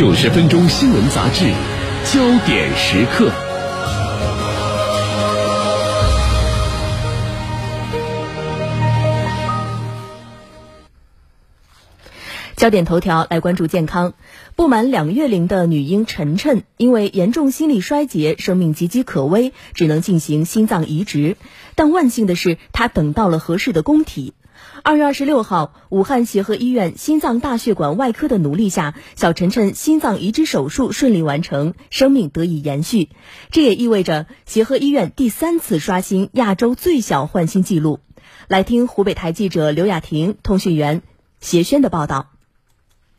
[0.00, 1.44] 九十分钟新闻杂志，
[2.10, 3.30] 焦点时刻。
[12.56, 14.14] 焦点头条来关注健康。
[14.56, 21.36] 不满两月龄的女婴晨晨，因为严重心力衰竭，生命岌岌可危，只能进行心脏移植。
[21.74, 24.32] 但万幸的是，她等到了合适的供体。
[24.82, 33.10] 二月二十六号，武汉协和医院心脏大血管外科的努力下，小晨晨心脏移植手术顺利完成，生命得以延续。
[33.50, 38.00] 这也意味着协和医院第三次刷新亚洲最小换心记录。
[38.48, 41.02] 来听湖北台记者刘雅婷、通讯员
[41.40, 42.30] 谢轩的报道。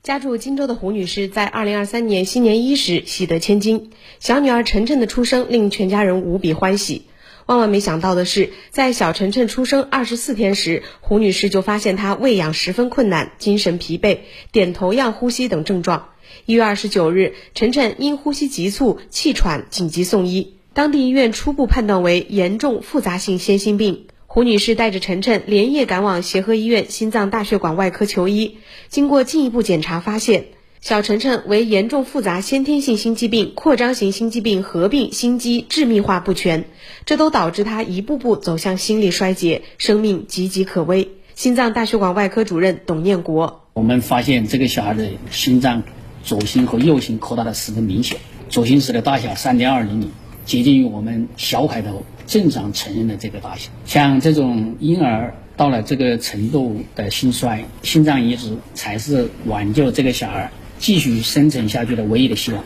[0.03, 7.05] 家住荆州的胡女士在二零二三年新年伊始喜得千金，小女儿晨晨的出生令全家人无比欢喜。
[7.45, 14.20] 万万没想到的是，在小晨晨出生二十四天时，胡女士就发现她喂养十分困难，精神疲惫，
[14.52, 16.09] 点头样呼吸等症状。
[16.45, 24.08] 一月二十九日，晨晨因呼吸急促、气喘，紧急送医，当地医院初步判断为严重复杂性先心病。
[24.28, 28.59] 胡女士带着晨晨连夜赶往协和医院心脏大血管外科求医。
[28.88, 30.45] 经过进一步检查，发现
[30.82, 36.66] 小晨晨为严重复杂先天性心肌病、扩张型心肌病合并心肌致密化不全，
[37.06, 41.09] 这都导致他一步步走向心力衰竭，生命岌岌可危。
[41.36, 45.84] 心脏大血管外科主任董念国：我们发现这个小孩的心脏
[46.24, 48.18] 左心和右心扩大的十分明显，
[48.50, 50.09] 左心室的大小三点二厘米，
[50.46, 52.04] 接近于我们小海头。
[52.26, 60.50] 正常成人的这个大小，像这种婴儿到了这个程度的心衰，心脏移植才是挽救这个小孩
[60.82, 62.64] 继续生存下去的唯一的希望。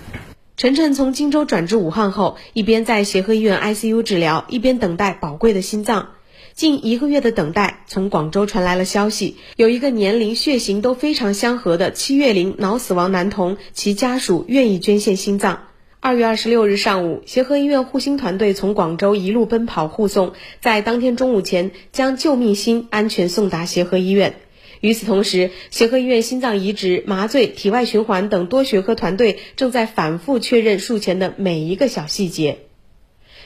[0.58, 6.12] 晨晨从荆州转至武汉后，一边在协和医院 ICU 治疗，一边等待宝贵的心脏。
[6.54, 15.64] 近一个月的等待，从广州传来了消息，有一个年龄、血型都非常相合的七月龄脑死亡男童，其家属愿意捐献心脏。
[16.00, 20.32] 二月二十六日上午，协和医院护心团队从广州一路奔跑护送，
[20.62, 24.36] 在当天中午前将救命心安全送达协和医院。
[24.82, 32.60] 与此同时，协和医院心脏移植、麻醉、体外循环等多学科团队正在反复确认术前的每一个小细节。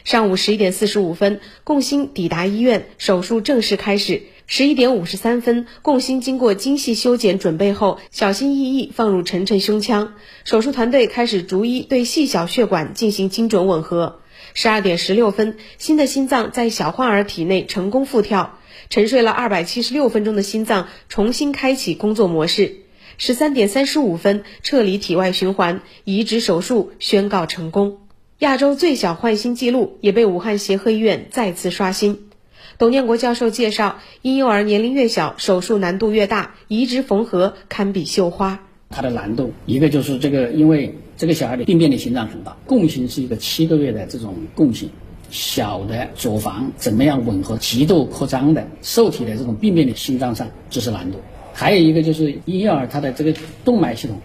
[0.04, 4.24] 上午十一点四十五分，共心抵达医院，手术正式开始。
[4.48, 10.16] 十一点五十三分，共心经过精细修剪准备后，小心翼翼放入晨晨胸腔。
[10.44, 14.22] 手术团队开始逐一对细小血管进行精准吻合。
[14.56, 18.59] 十二点十六分，新的心脏在小患儿体内成功复跳。
[18.90, 22.78] 沉睡了二百七十六分钟的心脏重新开启工作模式。
[23.18, 27.98] 十三点三十五分，撤离体外循环，移植手术宣告成功。
[28.40, 32.30] 亚洲最小换心记录也被武汉协和医院再次刷新。
[32.78, 38.64] 董建国教授介绍，婴幼儿年龄越小，手术难度越大，移植缝合堪比绣花。
[38.90, 44.90] 它的难度，一个就是这个，因为这个小孩的病变的心脏很大，共性是一个七个月的这种共性，
[45.30, 51.20] 小的左房怎么样吻合极度扩张的受体的这种病变的心脏上，这是难度。
[51.54, 54.18] 还有一个就是婴幼儿他的这个动脉系统，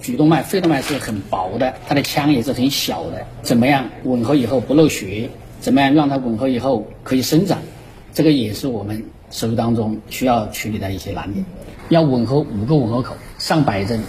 [0.00, 5.28] 主动脉、肺动脉是很薄的，它的腔也是很小的，怎么样吻合以后不漏血？
[5.60, 7.58] 怎么样让它吻合以后可以生长？
[8.14, 11.44] 这个也是我们手术当中需要处理的一些难点，
[11.88, 14.00] 要吻合五个吻合口，上百针，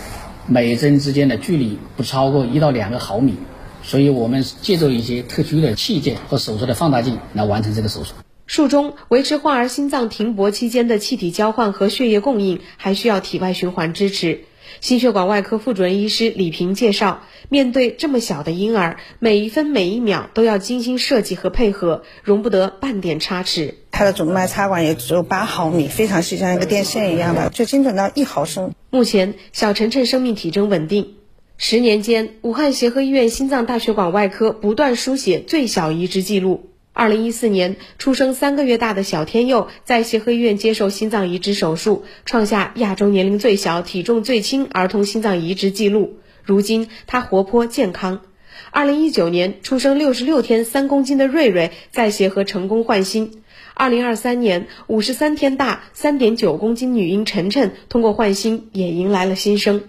[0.48, 3.36] 每针之间的距离不超过一到两个毫米，
[3.84, 8.14] 所以我们借助一些特殊的器件和手术的放大镜来完成这个手术。
[8.46, 14.42] 术中维持患儿心脏停搏期间的气体交换和血液供应，还需要体外循环支持。
[14.82, 23.76] 心血管外科副主任医师李平介绍，面对这么小的婴儿，每一分每一秒都要精心设计和配合，容不得半点差池。
[23.92, 28.74] 他的主动脉插管也只有八毫米，非常细，像一个电线一样的，就精准到一毫升。
[28.90, 31.19] 目前，小晨晨生命体征稳定。
[31.62, 36.70] 十年间，武汉协和医院心脏大血管外科不断书写最小移植记录。
[36.94, 46.20] 二零一四年出生三个月大的小天佑在协和医院接受心脏移植手术，创下亚洲年龄最小、体重最轻儿童心脏移植记录。
[46.46, 48.22] 如今他活泼健康。
[48.72, 53.44] 二零一九年出生六十六天三公斤的瑞瑞在协和成功换心。
[53.74, 59.84] 二零二三年五十三天大三点九公斤女婴晨晨通过换心也迎来了新生。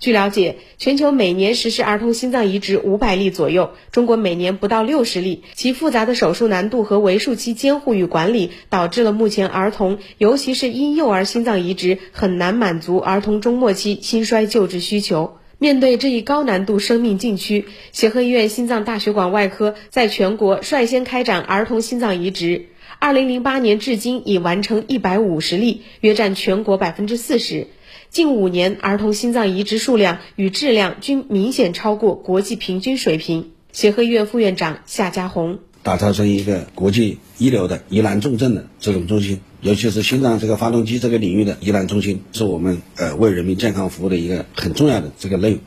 [0.00, 5.42] 据了解，全球每年实施儿童心脏移植五百例左右，中国每年不到六十例。
[5.54, 15.38] 其复杂的手术难度和为数期监护与管理，导致了目前儿童，尤其是婴幼儿心脏移植很难满足儿童中末期心衰救治需求。
[15.58, 22.66] 面对这一高难度生命禁区，协和医院心脏大血管外科在全国率先开展儿童心脏移植。
[23.00, 27.66] 二零零八年至今已完成一百五十例，约占全国百分之四十。
[28.10, 33.50] 近五年儿童心脏移植数量与质量均明显超过国际平均水平。
[33.70, 35.58] 协和医院副院长夏家红。
[35.82, 45.60] 打造成一个国际一流的疑难重症的这种中心，尤其是心脏这个发动机这个领域的疑难中心，是我们呃为人民健康服务的一个很重要的这个内容。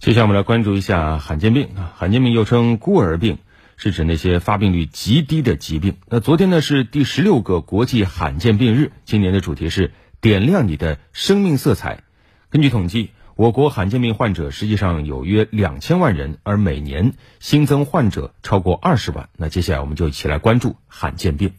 [0.00, 3.38] 接下来我们来关注一下罕见病啊，罕见病又称孤儿病，
[3.76, 5.96] 是指那些发病率极低的疾病。
[6.08, 9.92] 那昨天呢是第十六个国际罕见病日，今年的主题是
[10.26, 12.02] 点亮你的生命色彩。
[12.50, 13.10] 根据统计。
[13.36, 19.28] 我国罕见病患者实际上有约两千万人，而每年新增患者超过二十万。
[19.36, 21.52] 那接下来我们就一起来关注罕见病。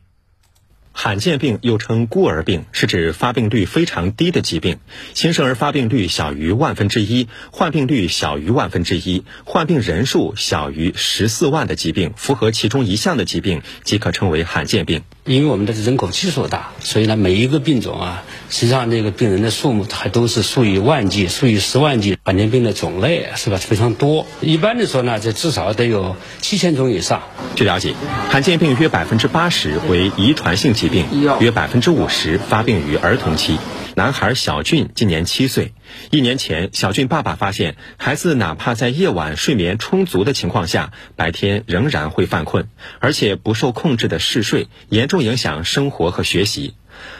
[0.91, 4.79] 罕见病又称孤儿病，是指发病率非常低的疾病，
[5.13, 15.03] 新生儿发病率小于万分之一，患病率小于万分之一，患病人数小于十四万的疾病，符合其中一项的疾病即可称为罕见病。
[15.27, 22.17] 因为我们的人口基数大，所以呢，每一个病种啊，实际上这个病人的数目还都是数以万计、数以十万计。
[22.23, 27.23] 罕见病的种类是吧非常多，一般的说呢，这至少得有七千种以上。
[27.55, 27.93] 据了解，
[28.29, 31.05] 罕见病约百分之八十为遗传性疾病，
[31.41, 33.57] 约百分之五十发病于儿童期。
[33.97, 35.73] 男孩小俊今年七岁，
[36.11, 42.67] 一年前，小俊爸爸发现孩子哪怕在夜晚睡眠充足的情况下，白天仍然会犯困，
[42.99, 46.75] 而且不受控制的嗜睡，严重影响生活和学习。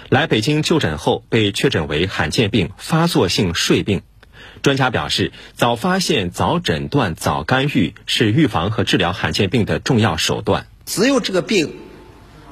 [0.09, 4.03] 来北京就诊后，被确诊为罕见病发作性睡病。
[4.62, 10.68] 专家表示，早发现、早诊断、早干预是预防和治疗罕见病的重要手段。
[10.85, 11.74] 只有这个病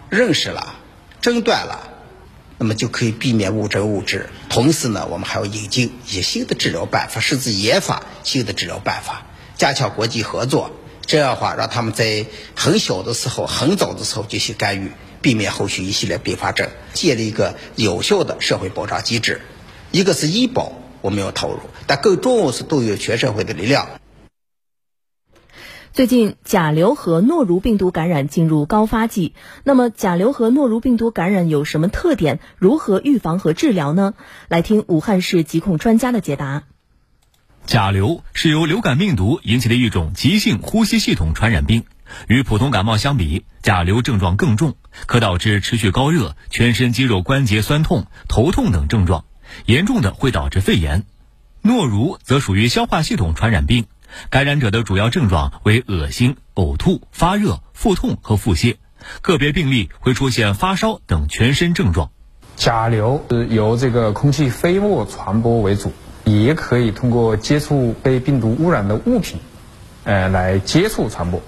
[0.10, 0.74] 认识了、
[1.22, 1.92] 诊断了。
[2.58, 4.30] 那么就可以避免误诊误治。
[4.50, 9.26] 同时呢，我们还要引进一些新的治疗办法，甚至研发新的治疗办法，
[9.58, 10.72] 加强国际合作。
[11.06, 12.26] 这样的话，让他们在
[12.56, 14.92] 很小的时候、很早的时候就去干预，
[15.22, 19.42] 避免后续一系列并发症，建立一个有效的社会保障机制。
[19.92, 23.88] 一个是医保我们要投入，但更重要是动员全社会的力量。
[25.96, 29.34] 最近甲流和诺如病毒感染进入高发季，
[29.64, 32.42] 那么甲流和诺如病毒感染有什么特点？
[32.58, 34.14] 如何预防和治疗呢？
[34.50, 36.64] 来听武汉市疾控专家的解答。
[37.66, 41.86] 甲流是由流感病毒引起的一种急性呼吸系统传染病，
[42.28, 44.76] 与普通感冒相比，甲流症状更重，
[45.06, 49.24] 可导致持续高热、全身肌肉关节酸痛、头痛等症状，
[49.66, 51.06] 严重的会导致肺炎。
[51.62, 53.86] 诺如则属于消化系统传染病。
[54.30, 58.78] 感染者的主要症状为恶心、呕吐、发热、腹痛和腹泻，
[59.22, 62.10] 个别病例会出现发烧等全身症状。
[62.56, 65.92] 甲流是由这个空气飞沫传播为主，
[66.24, 69.40] 也可以通过接触被病毒污染的物品，
[70.06, 71.42] 呃，来接触传播。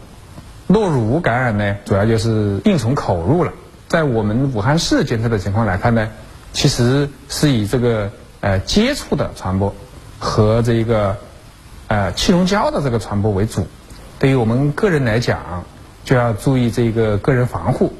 [0.68, 3.54] 诺如感染呢，主要就是病从口入了。
[3.88, 6.10] 在我们武汉市监测的情况来看呢，
[6.52, 8.12] 其实是以这个
[8.42, 9.74] 呃接触的传播
[10.20, 11.18] 和这个。
[11.88, 13.66] 呃，气溶胶的这个传播为主，
[14.20, 15.64] 对于我们个人来讲，
[16.04, 17.94] 就要注意这个个人防护，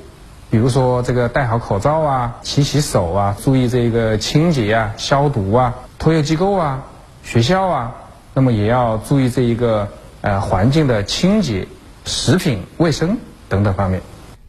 [0.50, 6.84] 比如说这个戴好口罩啊，勤洗手啊，注意这个清洁啊、消毒啊，托幼机构啊、
[7.24, 7.96] 学校啊，
[8.34, 9.88] 那么也要注意这一个
[10.20, 11.68] 呃环境的清洁、
[12.04, 13.18] 食品卫生
[13.48, 14.02] 等等方面。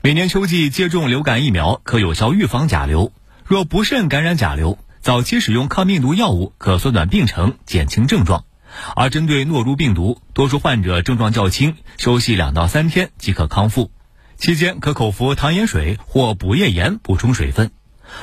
[0.02, 3.12] 每年秋季接种流感疫苗可有效预防甲流，
[3.44, 8.45] 若不慎感染甲流，早期使用抗病毒药物可缩短病程、减轻症状。
[8.94, 13.90] 而针对诺如病毒，多数患者症状较轻，休息两到三天即可康复，
[14.37, 17.70] 期间可口服糖盐水或补液盐补充水分。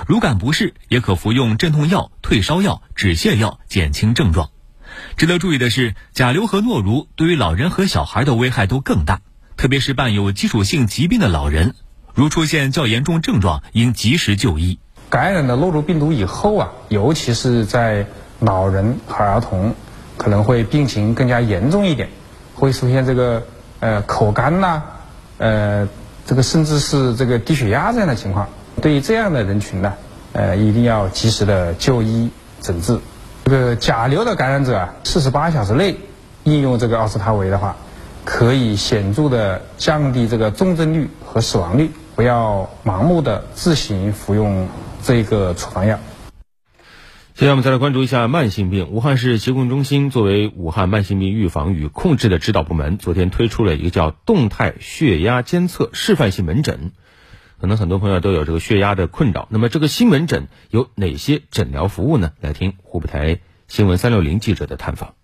[0.07, 4.49] 如感不适，也可服用镇痛药、退烧药、止泻药减轻症状。
[5.17, 9.21] 值得注意的是，甲流和诺如对于老人和小孩的危害都更大，
[9.57, 11.75] 特别是伴有基础性疾病的老人，
[12.13, 14.79] 如出现较严重症状，应及时就医。
[15.09, 18.07] 感染了诺如病毒以后啊，尤其是在
[18.39, 19.75] 老人和儿童。
[20.17, 22.09] 可能会病情更加严重一点，
[22.55, 23.43] 会出现这个
[23.79, 24.81] 呃口干呐，
[25.37, 25.87] 呃
[26.25, 28.47] 这个甚至是这个低血压这样的情况。
[28.81, 29.93] 对于这样的人群呢，
[30.33, 32.29] 呃一定要及时的就医
[32.61, 32.99] 诊治。
[33.45, 35.95] 这个甲流的感染者啊，四十八小时内
[36.43, 37.75] 应用这个奥司他韦的话，
[38.23, 41.91] 可以显著的降低这个重症率和死亡率。
[42.15, 44.67] 不要盲目的自行服用
[45.03, 45.99] 这个处方药。
[47.35, 48.91] 接下来我们再来关注一下慢性病。
[48.91, 56.93] 武汉市疾控中心作为武汉慢性病预防与控制的指导部门，昨天推出了一个叫动态血压监测示范性门诊。
[57.59, 62.31] 可能很多朋友都有这个血压的困扰，那么这个新门诊有哪些诊疗服务呢？
[62.39, 65.15] 来听湖北台新闻三六零记者的探访。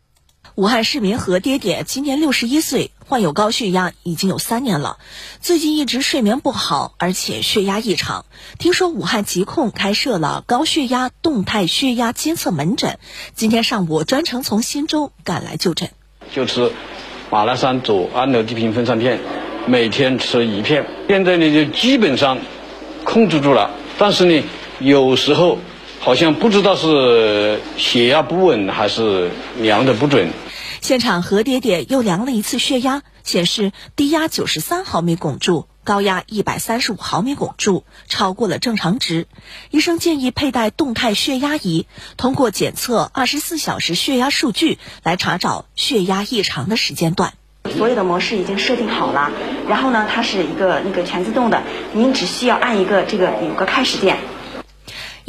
[0.56, 2.92] 武汉市民何爹爹今年六十一岁。
[3.12, 4.98] 患有高血压已经有三年了，
[5.42, 8.24] 最近一直睡眠不好，而且血压异常。
[8.58, 13.00] 听说武汉疾控开设了高血压动态血压监测门诊，
[13.36, 15.90] 今天上午专程从忻州赶来就诊。
[16.34, 16.72] 就吃
[17.30, 19.20] 马拉山左氨氯地平分散片，
[19.68, 20.86] 每天吃一片。
[21.10, 22.38] 现在呢，就基本上
[23.04, 24.42] 控制住了，但是呢，
[24.80, 25.58] 有时候
[26.00, 30.30] 好像不知道是血压不稳还是量的不准。
[30.92, 39.26] 现场何爹爹又量了一次血压，显示低压九十三毫米汞柱，高压一百三十五毫米汞柱，超过了正常值。
[39.70, 47.36] 医生建议佩戴动态血压仪，通过检测二十四小时血压数据来查找血压异常的时间段。
[47.74, 49.32] 所有的模式已经设定好了，
[49.70, 54.18] 然后呢，它是一个那个全自动的，您只需要按一个这个有个开始键。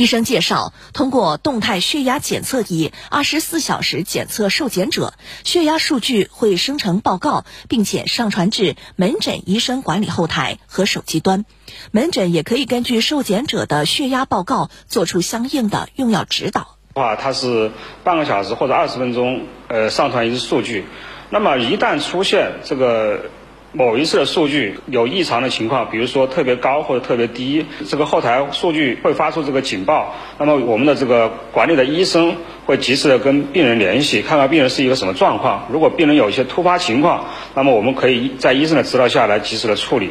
[0.03, 11.45] 医生介绍，通过动态血压检测仪，二十四小时检测受检者血压数据会生成报告，并且上传至门诊医生管理后台和手机端。
[11.93, 16.79] 门诊也可以根据受检者的血压报告做出相应的用药指导。
[16.95, 17.71] 话它是
[18.03, 20.85] 半个小时或者二十分钟，呃，上传一次数据。
[21.31, 23.31] 那么一旦出现这个。
[23.75, 30.15] 某一次的数据有异常的情况，比如说特别高或者特别低，这个后台数据会发出这个警报。
[30.39, 32.37] 那么我们的这个管理的医生
[32.67, 35.67] 会及时的跟病人联系，看看病人是一个什么状况。
[35.73, 37.25] 如果病人有一些突发情况，
[37.55, 40.11] 那么我们可以在医生的指导下来及时的处理。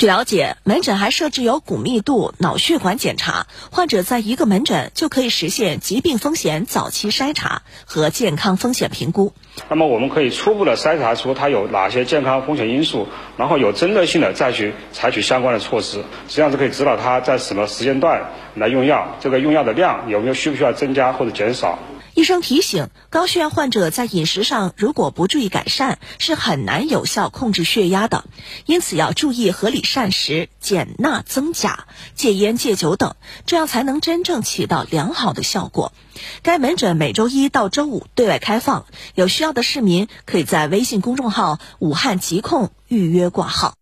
[0.00, 9.34] 据了解，门诊还设置有骨密度、脑血管检查，患者在一个门诊就可以实现疾病风险早期筛查和健康风险评估。
[9.68, 21.78] 那么，我们可以初步的筛查出他有哪些健康风险因素，然后有针对性的再去采取相关的措施，实际上是可以指导他在什么时间段来用药，这个用药的量有没有需不需要增加或者减少。
[22.20, 28.26] 医生提醒，高血压患者在饮食上如果不注意改善，是很难有效控制血压的。
[28.66, 33.14] 因此要注意合理膳食、减钠增钾、戒烟戒酒等，
[33.46, 35.94] 这样才能真正起到良好的效果。
[36.42, 38.84] 该门诊每周一到周五对外开放，
[39.14, 43.79] 有需要的市民可以在微信公众号“武汉疾控”预约挂号。